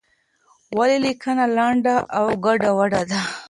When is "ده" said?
3.09-3.21